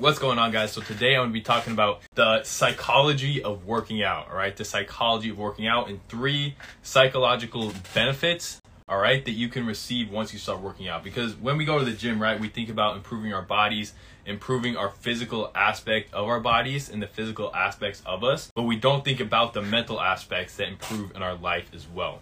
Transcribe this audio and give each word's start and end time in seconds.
What's 0.00 0.18
going 0.18 0.38
on, 0.38 0.50
guys? 0.50 0.72
So 0.72 0.80
today 0.80 1.10
I'm 1.10 1.24
going 1.24 1.28
to 1.28 1.34
be 1.34 1.42
talking 1.42 1.74
about 1.74 2.00
the 2.14 2.42
psychology 2.42 3.42
of 3.42 3.66
working 3.66 4.02
out, 4.02 4.30
all 4.30 4.34
right? 4.34 4.56
The 4.56 4.64
psychology 4.64 5.28
of 5.28 5.36
working 5.36 5.66
out 5.66 5.90
and 5.90 6.00
three 6.08 6.54
psychological 6.80 7.74
benefits, 7.92 8.62
all 8.88 8.96
right, 8.96 9.22
that 9.22 9.32
you 9.32 9.50
can 9.50 9.66
receive 9.66 10.10
once 10.10 10.32
you 10.32 10.38
start 10.38 10.62
working 10.62 10.88
out. 10.88 11.04
Because 11.04 11.36
when 11.36 11.58
we 11.58 11.66
go 11.66 11.78
to 11.78 11.84
the 11.84 11.92
gym, 11.92 12.18
right, 12.18 12.40
we 12.40 12.48
think 12.48 12.70
about 12.70 12.96
improving 12.96 13.34
our 13.34 13.42
bodies, 13.42 13.92
improving 14.24 14.74
our 14.74 14.88
physical 14.88 15.52
aspect 15.54 16.14
of 16.14 16.26
our 16.26 16.40
bodies 16.40 16.88
and 16.88 17.02
the 17.02 17.06
physical 17.06 17.54
aspects 17.54 18.00
of 18.06 18.24
us, 18.24 18.50
but 18.54 18.62
we 18.62 18.76
don't 18.76 19.04
think 19.04 19.20
about 19.20 19.52
the 19.52 19.60
mental 19.60 20.00
aspects 20.00 20.56
that 20.56 20.68
improve 20.68 21.14
in 21.14 21.22
our 21.22 21.34
life 21.34 21.68
as 21.74 21.86
well 21.86 22.20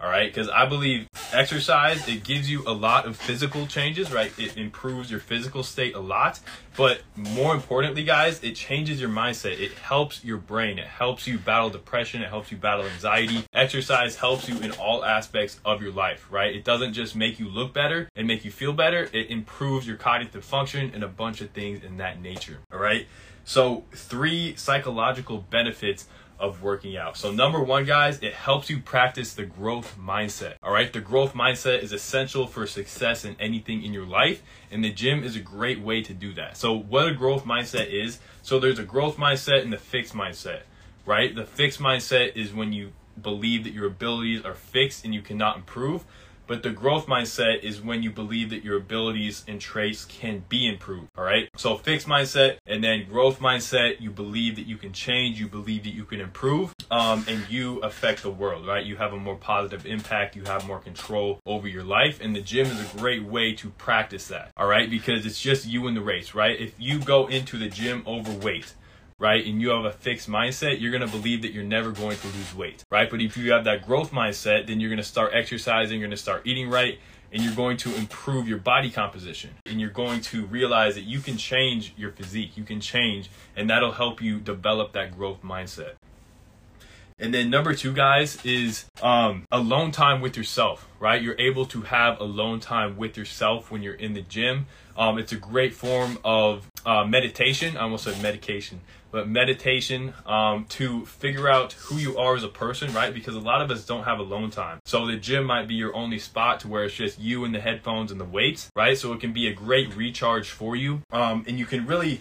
all 0.00 0.10
right? 0.10 0.32
Because 0.32 0.48
i 0.48 0.66
believe 0.66 1.08
exercise 1.32 2.06
it 2.06 2.22
gives 2.22 2.48
you 2.48 2.62
a 2.66 2.72
lot 2.72 3.06
of 3.06 3.16
physical 3.16 3.66
changes 3.66 4.12
right? 4.12 4.32
It 4.38 4.56
improves 4.56 5.10
your 5.10 5.20
physical 5.20 5.62
state 5.62 5.94
a 5.94 6.00
lot. 6.00 6.40
But 6.76 7.00
more 7.16 7.54
importantly 7.54 8.04
guys 8.04 8.42
it 8.42 8.54
changes 8.54 9.00
your 9.00 9.10
mindset. 9.10 9.58
It 9.58 9.72
helps 9.72 10.24
your 10.24 10.38
brain. 10.38 10.78
It 10.78 10.86
helps 10.86 11.26
you 11.26 11.38
battle 11.38 11.70
depression. 11.70 12.22
It 12.22 12.28
helps 12.28 12.50
you 12.52 12.58
battle 12.58 12.84
anxiety. 12.86 13.44
Exercise 13.52 14.16
helps 14.16 14.48
you 14.48 14.58
in 14.58 14.72
all 14.72 15.04
aspects 15.04 15.60
of 15.64 15.82
your 15.82 15.92
life 15.92 16.26
right? 16.30 16.54
It 16.54 16.64
doesn't 16.64 16.92
just 16.92 17.16
make 17.16 17.40
you 17.40 17.48
look 17.48 17.72
better 17.72 18.08
and 18.14 18.26
make 18.26 18.44
you 18.44 18.50
feel 18.50 18.72
better. 18.72 19.08
It 19.12 19.30
improves 19.30 19.86
your 19.86 19.96
cognitive 19.96 20.44
function 20.44 20.90
and 20.94 21.02
a 21.02 21.08
bunch 21.08 21.40
of 21.40 21.50
things 21.50 21.82
in 21.82 21.96
that 21.98 22.20
nature. 22.20 22.58
All 22.72 22.78
right? 22.78 23.06
So 23.44 23.84
three 23.92 24.56
psychological 24.56 25.38
benefits 25.38 26.06
of 26.38 26.62
working 26.62 26.96
out. 26.96 27.16
So 27.16 27.30
number 27.32 27.62
one, 27.62 27.84
guys, 27.84 28.18
it 28.22 28.34
helps 28.34 28.68
you 28.68 28.80
practice 28.80 29.34
the 29.34 29.44
growth 29.44 29.96
mindset. 29.98 30.54
All 30.62 30.72
right. 30.72 30.92
The 30.92 31.00
growth 31.00 31.34
mindset 31.34 31.82
is 31.82 31.92
essential 31.92 32.46
for 32.46 32.66
success 32.66 33.24
in 33.24 33.36
anything 33.40 33.82
in 33.82 33.92
your 33.92 34.06
life. 34.06 34.42
And 34.70 34.84
the 34.84 34.92
gym 34.92 35.24
is 35.24 35.36
a 35.36 35.40
great 35.40 35.80
way 35.80 36.02
to 36.02 36.12
do 36.12 36.34
that. 36.34 36.56
So 36.56 36.76
what 36.76 37.08
a 37.08 37.14
growth 37.14 37.44
mindset 37.44 37.90
is. 37.90 38.18
So 38.42 38.58
there's 38.58 38.78
a 38.78 38.84
growth 38.84 39.16
mindset 39.16 39.62
and 39.62 39.72
the 39.72 39.78
fixed 39.78 40.14
mindset, 40.14 40.60
right? 41.04 41.34
The 41.34 41.44
fixed 41.44 41.80
mindset 41.80 42.36
is 42.36 42.52
when 42.52 42.72
you 42.72 42.92
believe 43.20 43.64
that 43.64 43.72
your 43.72 43.86
abilities 43.86 44.44
are 44.44 44.54
fixed 44.54 45.04
and 45.04 45.14
you 45.14 45.22
cannot 45.22 45.56
improve. 45.56 46.04
But 46.46 46.62
the 46.62 46.70
growth 46.70 47.06
mindset 47.06 47.62
is 47.62 47.80
when 47.80 48.02
you 48.02 48.10
believe 48.10 48.50
that 48.50 48.64
your 48.64 48.76
abilities 48.76 49.44
and 49.48 49.60
traits 49.60 50.04
can 50.04 50.44
be 50.48 50.68
improved. 50.68 51.08
All 51.16 51.24
right. 51.24 51.48
So 51.56 51.76
fixed 51.76 52.06
mindset 52.06 52.58
and 52.66 52.82
then 52.82 53.06
growth 53.08 53.40
mindset, 53.40 54.00
you 54.00 54.10
believe 54.10 54.56
that 54.56 54.66
you 54.66 54.76
can 54.76 54.92
change, 54.92 55.40
you 55.40 55.48
believe 55.48 55.84
that 55.84 55.94
you 55.94 56.04
can 56.04 56.20
improve, 56.20 56.74
um, 56.90 57.24
and 57.28 57.48
you 57.48 57.78
affect 57.80 58.22
the 58.22 58.30
world, 58.30 58.66
right? 58.66 58.84
You 58.84 58.96
have 58.96 59.12
a 59.12 59.18
more 59.18 59.36
positive 59.36 59.86
impact, 59.86 60.36
you 60.36 60.44
have 60.44 60.66
more 60.66 60.78
control 60.78 61.40
over 61.46 61.66
your 61.66 61.84
life. 61.84 62.20
And 62.20 62.34
the 62.34 62.40
gym 62.40 62.66
is 62.66 62.80
a 62.80 62.96
great 62.96 63.24
way 63.24 63.54
to 63.54 63.70
practice 63.70 64.28
that. 64.28 64.52
All 64.56 64.68
right. 64.68 64.88
Because 64.88 65.26
it's 65.26 65.40
just 65.40 65.66
you 65.66 65.86
in 65.88 65.94
the 65.94 66.00
race, 66.00 66.34
right? 66.34 66.58
If 66.58 66.74
you 66.78 67.00
go 67.00 67.26
into 67.26 67.58
the 67.58 67.68
gym 67.68 68.02
overweight, 68.06 68.74
right, 69.18 69.46
and 69.46 69.60
you 69.60 69.70
have 69.70 69.84
a 69.84 69.92
fixed 69.92 70.28
mindset, 70.28 70.80
you're 70.80 70.92
to 70.98 71.08
believe 71.08 71.42
that 71.42 71.52
you're 71.52 71.64
never 71.64 71.90
going 71.90 72.16
to 72.18 72.26
lose 72.26 72.54
weight, 72.54 72.84
right? 72.90 73.08
But 73.10 73.20
if 73.20 73.36
you 73.36 73.52
have 73.52 73.64
that 73.64 73.86
growth 73.86 74.10
mindset, 74.10 74.66
then 74.66 74.80
you're 74.80 74.90
to 74.98 75.02
start 75.02 75.32
exercising, 75.34 76.00
you're 76.00 76.10
to 76.10 76.16
start 76.16 76.42
eating 76.44 76.68
right, 76.68 76.98
and 77.32 77.42
you're 77.42 77.54
going 77.54 77.76
to 77.78 77.94
improve 77.96 78.48
your 78.48 78.58
body 78.58 78.90
composition. 78.90 79.50
And 79.64 79.80
you're 79.80 79.90
going 79.90 80.20
to 80.22 80.46
realize 80.46 80.94
that 80.94 81.04
you 81.04 81.20
can 81.20 81.36
change 81.36 81.94
your 81.96 82.12
physique, 82.12 82.56
you 82.56 82.64
can 82.64 82.80
change, 82.80 83.30
and 83.56 83.68
that'll 83.70 83.92
help 83.92 84.22
you 84.22 84.38
develop 84.38 84.92
that 84.92 85.16
growth 85.16 85.42
mindset. 85.42 85.94
And 87.18 87.32
then 87.32 87.48
number 87.48 87.74
two, 87.74 87.94
guys, 87.94 88.44
is 88.44 88.84
um, 89.00 89.46
alone 89.50 89.90
time 89.90 90.20
with 90.20 90.36
yourself, 90.36 90.86
right? 91.00 91.20
You're 91.20 91.38
able 91.38 91.64
to 91.66 91.80
have 91.82 92.20
alone 92.20 92.60
time 92.60 92.98
with 92.98 93.16
yourself 93.16 93.70
when 93.70 93.82
you're 93.82 93.94
in 93.94 94.12
the 94.12 94.20
gym. 94.20 94.66
Um, 94.98 95.16
it's 95.16 95.32
a 95.32 95.36
great 95.36 95.74
form 95.74 96.18
of 96.24 96.70
uh, 96.84 97.04
meditation. 97.04 97.78
I 97.78 97.82
almost 97.82 98.04
said 98.04 98.20
medication, 98.22 98.80
but 99.10 99.28
meditation 99.28 100.12
um, 100.26 100.66
to 100.70 101.06
figure 101.06 101.48
out 101.48 101.72
who 101.72 101.96
you 101.96 102.18
are 102.18 102.36
as 102.36 102.44
a 102.44 102.48
person, 102.48 102.92
right? 102.92 103.12
Because 103.14 103.34
a 103.34 103.40
lot 103.40 103.62
of 103.62 103.70
us 103.70 103.86
don't 103.86 104.04
have 104.04 104.18
alone 104.18 104.50
time. 104.50 104.78
So 104.84 105.06
the 105.06 105.16
gym 105.16 105.44
might 105.44 105.68
be 105.68 105.74
your 105.74 105.94
only 105.96 106.18
spot 106.18 106.60
to 106.60 106.68
where 106.68 106.84
it's 106.84 106.94
just 106.94 107.18
you 107.18 107.46
and 107.46 107.54
the 107.54 107.60
headphones 107.60 108.12
and 108.12 108.20
the 108.20 108.26
weights, 108.26 108.70
right? 108.76 108.96
So 108.96 109.14
it 109.14 109.20
can 109.20 109.32
be 109.32 109.48
a 109.48 109.54
great 109.54 109.94
recharge 109.96 110.50
for 110.50 110.76
you. 110.76 111.00
Um, 111.12 111.44
and 111.48 111.58
you 111.58 111.64
can 111.64 111.86
really 111.86 112.20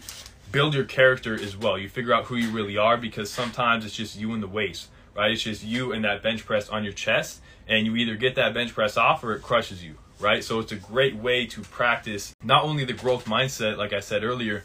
build 0.56 0.74
your 0.74 0.86
character 0.86 1.36
as 1.36 1.58
well. 1.58 1.78
You 1.78 1.90
figure 1.90 2.14
out 2.14 2.24
who 2.24 2.38
you 2.38 2.50
really 2.50 2.78
are 2.78 2.96
because 2.96 3.30
sometimes 3.30 3.86
it's 3.86 3.94
just 3.94 4.18
you 4.18 4.32
and 4.32 4.42
the 4.42 4.48
weights, 4.48 4.88
right? 5.14 5.32
It's 5.32 5.44
just 5.44 5.66
you 5.66 5.92
and 5.92 6.06
that 6.06 6.24
bench 6.24 6.46
press 6.46 6.70
on 6.70 6.86
your 6.86 6.94
chest, 6.94 7.42
and 7.68 7.86
you 7.86 7.98
either 7.98 8.16
get 8.16 8.36
that 8.36 8.54
bench 8.54 8.74
press 8.74 8.96
off 8.96 9.22
or 9.26 9.34
it 9.34 9.42
crushes 9.42 9.84
you, 9.84 9.96
right? 10.18 10.42
So 10.42 10.60
it's 10.60 10.72
a 10.72 10.78
great 10.78 11.18
way 11.18 11.46
to 11.48 11.62
practice 11.64 12.34
not 12.42 12.64
only 12.64 12.86
the 12.86 12.94
growth 12.94 13.26
mindset, 13.26 13.76
like 13.76 13.92
I 13.92 14.00
said 14.00 14.24
earlier, 14.24 14.64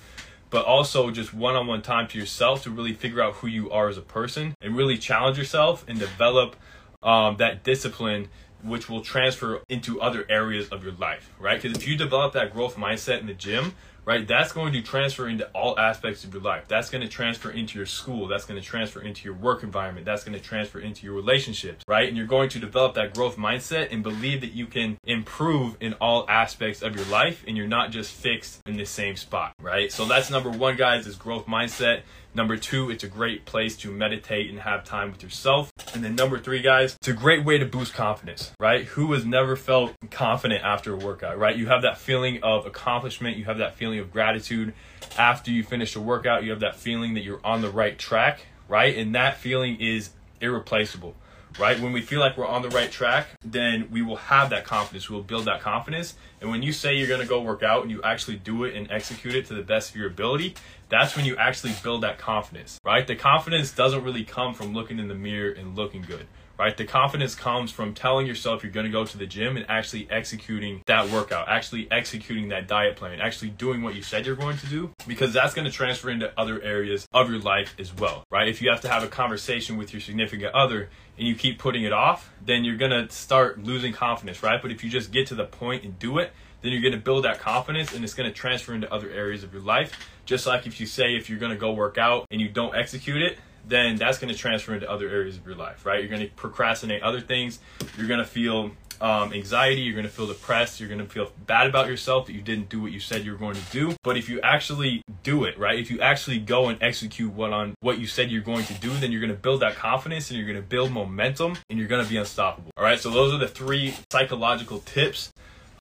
but 0.49 0.65
also 0.65 1.11
just 1.11 1.35
one-on-one 1.35 1.83
time 1.83 2.07
to 2.07 2.19
yourself 2.21 2.63
to 2.63 2.71
really 2.71 2.93
figure 2.93 3.21
out 3.21 3.35
who 3.35 3.49
you 3.49 3.69
are 3.73 3.89
as 3.89 3.99
a 3.99 4.03
person 4.03 4.55
and 4.61 4.77
really 4.77 4.97
challenge 4.97 5.39
yourself 5.39 5.85
and 5.89 5.99
develop 5.99 6.55
um, 7.03 7.37
that 7.39 7.65
discipline 7.65 8.29
which 8.63 8.89
will 8.89 9.01
transfer 9.01 9.61
into 9.69 10.01
other 10.01 10.25
areas 10.29 10.69
of 10.69 10.85
your 10.85 10.93
life, 10.93 11.33
right? 11.41 11.61
Because 11.61 11.77
if 11.77 11.89
you 11.89 11.97
develop 11.97 12.35
that 12.35 12.53
growth 12.53 12.77
mindset 12.77 13.21
in 13.21 13.27
the 13.27 13.35
gym, 13.35 13.75
right? 14.05 14.27
That's 14.27 14.53
going 14.53 14.73
to 14.73 14.83
transfer 14.83 15.29
into 15.29 15.47
all 15.49 15.79
aspects 15.79 16.25
of 16.25 16.33
your 16.33 16.43
life. 16.43 16.65
That's 16.69 16.91
going 16.91 17.03
to 17.03 17.09
transfer 17.09 17.51
into 17.51 17.79
your 17.79 17.87
school. 17.87 18.27
That's 18.27 18.45
going 18.45 18.61
to 18.61 18.67
transfer 18.67 19.01
into 19.01 19.25
your 19.25 19.35
work 19.35 19.63
environment. 19.63 20.07
That's 20.07 20.25
going 20.25 20.39
to 20.39 20.45
transfer 20.45 20.81
into 20.81 21.07
your 21.07 21.15
relationships, 21.15 21.85
right? 21.89 22.09
And 22.09 22.17
you're 22.17 22.27
going 22.27 22.49
to 22.51 22.59
develop 22.59 22.95
that 22.95 23.15
growth 23.15 23.37
mindset 23.37 23.93
and 23.93 24.03
believe 24.03 24.41
that 24.41 24.53
you 24.53 24.67
can 24.67 24.99
improve 25.05 25.77
in 25.81 25.95
all 25.95 26.25
aspects 26.29 26.83
of 26.83 26.97
your 26.97 27.07
life 27.07 27.45
and 27.47 27.57
you're 27.57 27.67
not 27.67 27.91
just 27.91 28.13
fixed 28.13 28.61
in 28.67 28.77
the 28.77 28.87
same 28.87 29.17
spot, 29.17 29.55
right? 29.61 29.93
So 29.93 30.05
that's 30.05 30.31
number 30.31 30.51
one, 30.51 30.77
guys, 30.77 31.07
is 31.07 31.17
growth 31.17 31.47
mindset. 31.47 32.03
Number 32.33 32.57
two, 32.57 32.91
it's 32.91 33.03
a 33.03 33.09
great 33.09 33.45
place 33.45 33.77
to 33.79 33.91
meditate 33.91 34.51
and 34.51 34.61
have 34.61 34.85
time 34.85 35.11
with 35.11 35.23
yourself. 35.23 35.73
And 35.95 36.05
then 36.05 36.15
number 36.15 36.39
three, 36.39 36.63
guys, 36.63 36.95
it's 36.95 37.09
a 37.09 37.13
great 37.13 37.45
way 37.45 37.59
to 37.59 37.67
boost 37.67 37.93
confidence, 37.93 38.53
right? 38.61 38.85
Who 38.85 39.13
has 39.15 39.27
never 39.27 39.57
felt 39.57 39.95
confident 40.11 40.63
after 40.63 40.95
a 40.95 40.97
workout, 40.97 41.39
right? 41.39 41.57
You 41.57 41.67
have 41.67 41.83
that 41.83 41.99
feeling 41.99 42.41
of 42.45 42.67
accomplishment, 42.67 43.37
you 43.37 43.47
have 43.47 43.59
that 43.59 43.75
feeling 43.91 43.99
of 43.99 44.13
gratitude 44.13 44.73
after 45.19 45.51
you 45.51 45.65
finish 45.65 45.97
a 45.97 46.01
workout, 46.01 46.45
you 46.45 46.51
have 46.51 46.61
that 46.61 46.77
feeling 46.77 47.15
that 47.15 47.25
you're 47.25 47.41
on 47.43 47.61
the 47.61 47.71
right 47.71 47.99
track, 47.99 48.47
right? 48.69 48.97
And 48.97 49.17
that 49.17 49.39
feeling 49.39 49.81
is 49.81 50.11
irreplaceable 50.41 51.17
right? 51.59 51.79
When 51.81 51.93
we 51.93 52.01
feel 52.01 52.21
like 52.21 52.37
we're 52.37 52.47
on 52.47 52.63
the 52.63 52.69
right 52.71 52.91
track, 52.91 53.29
then 53.45 53.89
we 53.91 54.03
will 54.03 54.17
have 54.17 54.51
that 54.51 54.65
confidence. 54.65 55.11
We'll 55.11 55.23
build 55.23 55.47
that 55.47 55.61
confidence. 55.61 56.15
And 56.41 56.51
when 56.51 56.63
you 56.63 56.73
say 56.73 56.95
you're 56.97 57.09
going 57.09 57.21
to 57.21 57.27
go 57.27 57.41
work 57.41 57.63
out 57.63 57.83
and 57.83 57.91
you 57.91 58.03
actually 58.03 58.37
do 58.37 58.65
it 58.65 58.75
and 58.75 58.91
execute 58.91 59.35
it 59.35 59.47
to 59.47 59.55
the 59.55 59.63
best 59.63 59.91
of 59.91 59.97
your 59.97 60.07
ability, 60.07 60.55
that's 60.89 61.17
when 61.17 61.25
you 61.25 61.37
actually 61.37 61.75
build 61.83 62.03
that 62.03 62.19
confidence, 62.19 62.79
right? 62.85 63.07
The 63.07 63.17
confidence 63.17 63.73
doesn't 63.73 64.03
really 64.03 64.25
come 64.25 64.55
from 64.55 64.73
looking 64.73 64.99
in 64.99 65.09
the 65.09 65.15
mirror 65.15 65.53
and 65.53 65.77
looking 65.77 66.03
good 66.03 66.27
right? 66.61 66.77
The 66.77 66.85
confidence 66.85 67.35
comes 67.35 67.73
from 67.73 67.95
telling 67.95 68.27
yourself 68.27 68.63
you're 68.63 68.71
going 68.71 68.85
to 68.85 68.93
go 68.93 69.07
to 69.07 69.17
the 69.17 69.25
gym 69.25 69.57
and 69.57 69.65
actually 69.71 70.07
executing 70.11 70.83
that 70.85 71.09
workout, 71.11 71.49
actually 71.49 71.91
executing 71.91 72.51
that 72.51 72.69
diet 72.69 72.97
plan, 72.97 73.19
actually 73.19 73.49
doing 73.49 73.81
what 73.81 73.95
you 73.95 74.03
said 74.03 74.27
you're 74.27 74.37
going 74.37 74.59
to 74.59 74.67
do, 74.67 74.91
because 75.07 75.33
that's 75.33 75.55
going 75.55 75.65
to 75.65 75.73
transfer 75.73 76.11
into 76.11 76.31
other 76.39 76.61
areas 76.61 77.09
of 77.15 77.31
your 77.31 77.39
life 77.39 77.75
as 77.79 77.97
well, 77.97 78.25
right? 78.31 78.47
If 78.47 78.61
you 78.61 78.69
have 78.69 78.83
to 78.83 78.89
have 78.89 79.03
a 79.03 79.09
conversation 79.09 79.79
with 79.79 79.95
your 79.95 80.03
significant 80.03 80.55
other 80.55 80.91
and 81.17 81.27
you 81.27 81.35
keep 81.41 81.59
putting 81.59 81.85
it 81.85 81.93
off, 81.93 82.31
then 82.45 82.65
you're 82.65 82.77
going 82.77 82.91
to 82.91 83.11
start 83.13 83.63
losing 83.65 83.95
confidence, 83.95 84.43
right? 84.43 84.61
But 84.61 84.71
if 84.71 84.85
you 84.85 84.91
just 84.91 85.11
get 85.11 85.29
to 85.29 85.35
the 85.35 85.47
point 85.47 85.85
and 85.85 85.99
do 85.99 86.19
it, 86.19 86.33
then 86.61 86.71
you're 86.71 86.83
going 86.83 86.93
to 86.93 87.01
build 87.01 87.25
that 87.25 87.39
confidence 87.39 87.95
and 87.95 88.05
it's 88.05 88.13
going 88.13 88.29
to 88.29 88.35
transfer 88.35 88.75
into 88.75 88.93
other 88.93 89.09
areas 89.11 89.43
of 89.43 89.53
your 89.53 89.63
life. 89.63 89.93
Just 90.27 90.47
like 90.47 90.67
if 90.67 90.79
you 90.81 90.87
say 90.87 91.17
if 91.17 91.31
you're 91.31 91.39
going 91.39 91.53
to 91.53 91.59
go 91.59 91.73
work 91.73 91.97
out 91.97 92.27
and 92.31 92.43
you 92.43 92.51
don't 92.51 92.77
execute 92.77 93.23
it, 93.23 93.39
then 93.67 93.97
that's 93.97 94.19
going 94.19 94.33
to 94.33 94.39
transfer 94.39 94.75
into 94.75 94.91
other 94.91 95.09
areas 95.09 95.37
of 95.37 95.47
your 95.47 95.55
life, 95.55 95.87
right? 95.87 96.01
You're 96.01 96.09
going 96.09 96.29
to 96.29 96.35
procrastinate 96.35 97.03
other 97.03 97.21
things. 97.21 97.59
You're 97.97 98.09
going 98.09 98.21
to 98.21 98.27
feel 98.27 98.73
um, 99.01 99.33
anxiety. 99.33 99.81
You're 99.81 99.95
going 99.95 100.07
to 100.07 100.13
feel 100.13 100.27
depressed. 100.27 100.81
You're 100.81 100.89
going 100.89 101.01
to 101.01 101.07
feel 101.07 101.33
bad 101.47 101.67
about 101.67 101.87
yourself 101.89 102.27
that 102.27 102.35
you 102.35 102.43
didn't 102.43 102.69
do 102.69 102.81
what 102.81 102.93
you 102.93 103.01
said 103.01 103.25
you 103.25 103.33
were 103.33 103.39
going 103.39 103.57
to 103.57 103.73
do. 103.73 103.95
But 104.03 104.17
if 104.17 104.29
you 104.29 104.41
actually 104.43 105.03
do 105.23 105.45
it, 105.45 105.59
right? 105.59 105.79
If 105.79 105.91
you 105.91 106.01
actually 106.01 106.39
go 106.39 106.69
and 106.69 106.81
execute 106.83 107.33
what 107.33 107.53
on 107.53 107.75
what 107.81 107.99
you 107.99 108.07
said 108.07 108.31
you're 108.31 108.43
going 108.43 108.65
to 108.67 108.75
do, 108.75 108.91
then 108.91 109.13
you're 109.13 109.21
going 109.21 109.33
to 109.33 109.41
build 109.41 109.61
that 109.61 109.77
confidence 109.77 110.31
and 110.31 110.39
you're 110.39 110.47
going 110.47 110.63
to 110.63 110.69
build 110.69 110.91
momentum 110.91 111.57
and 111.69 111.79
you're 111.79 111.89
going 111.89 112.05
to 112.05 112.11
be 112.11 112.17
unstoppable. 112.17 112.71
All 112.77 112.85
right. 112.85 113.01
So 113.01 113.11
those 113.11 113.33
are 113.33 113.39
the 113.39 113.49
three 113.49 113.95
psychological 114.13 114.81
tips 114.81 115.33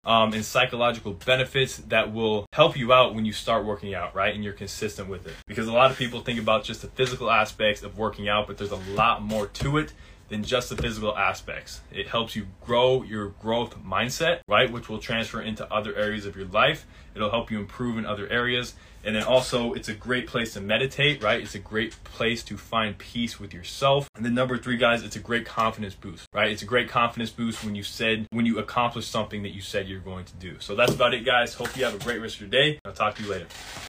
um, 0.10 0.34
and 0.34 0.44
psychological 0.44 1.14
benefits 1.14 1.78
that 1.78 2.12
will 2.12 2.48
help 2.52 2.76
you 2.76 2.92
out 2.92 3.14
when 3.14 3.26
you 3.26 3.32
start 3.32 3.64
working 3.64 3.94
out, 3.94 4.16
right? 4.16 4.34
And 4.34 4.44
you're 4.44 4.54
consistent 4.54 5.08
with 5.08 5.28
it. 5.28 5.36
Because 5.46 5.68
a 5.68 5.72
lot 5.72 5.92
of 5.92 5.98
people 5.98 6.22
think 6.22 6.40
about 6.40 6.64
just 6.64 6.82
the 6.82 6.88
physical 6.88 7.30
aspects 7.30 7.84
of 7.84 8.00
working 8.00 8.28
out, 8.28 8.48
but 8.48 8.58
there's 8.58 8.72
a 8.72 8.82
lot 8.96 9.22
more 9.22 9.46
to 9.46 9.78
it 9.78 9.94
than 10.30 10.44
just 10.44 10.70
the 10.70 10.76
physical 10.76 11.18
aspects. 11.18 11.82
It 11.92 12.08
helps 12.08 12.36
you 12.36 12.48
grow 12.64 13.04
your 13.04 13.30
growth 13.30 13.78
mindset, 13.84 14.40
right? 14.48 14.72
Which 14.72 14.88
will 14.88 15.00
transfer 15.00 15.42
into 15.42 15.72
other 15.74 15.96
areas 15.96 16.26
of 16.26 16.36
your 16.36 16.46
life. 16.48 16.86
It'll 17.16 17.32
help 17.32 17.52
you 17.52 17.60
improve 17.60 17.98
in 17.98 18.06
other 18.06 18.28
areas. 18.30 18.76
And 19.04 19.16
then 19.16 19.24
also, 19.24 19.74
it's 19.74 19.88
a 19.88 19.94
great 19.94 20.28
place 20.28 20.54
to 20.54 20.62
meditate, 20.62 21.24
right? 21.24 21.42
It's 21.42 21.56
a 21.56 21.60
great 21.60 21.96
place 22.04 22.44
to 22.44 22.58
find 22.58 22.98
peace 22.98 23.40
with 23.40 23.54
yourself. 23.54 24.10
And 24.16 24.26
then 24.26 24.34
number 24.34 24.58
three, 24.58 24.78
guys, 24.78 25.04
it's 25.04 25.16
a 25.16 25.20
great 25.20 25.46
confidence 25.46 25.96
boost, 25.96 26.28
right? 26.34 26.52
It's 26.52 26.62
a 26.62 26.66
great 26.66 26.90
confidence 26.90 27.30
boost 27.30 27.64
when 27.64 27.76
you 27.76 27.84
said, 27.84 28.28
when 28.32 28.46
you 28.46 28.60
accomplish 28.60 29.08
something 29.08 29.44
that 29.44 29.56
you 29.56 29.62
said 29.62 29.88
you're 29.88 30.00
going 30.00 30.26
to 30.26 30.36
do. 30.36 30.58
So 30.60 30.76
that's 30.76 30.94
about 30.94 31.14
it, 31.14 31.26
guys. 31.26 31.54
Hope 31.54 31.76
you 31.78 31.86
have 31.86 31.96
a 31.96 32.04
great 32.04 32.22
rest 32.22 32.36
of 32.36 32.42
your 32.42 32.50
day. 32.50 32.80
I'll 32.84 32.92
talk 32.92 33.16
to 33.16 33.24
you 33.24 33.30
later. 33.32 33.48